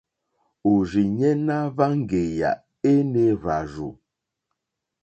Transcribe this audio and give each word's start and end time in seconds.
Òrzìɲɛ́ 0.71 1.33
ná 1.45 1.55
hwáŋɡèyà 1.73 2.51
énè 2.91 3.23
hwàrzù. 3.41 3.89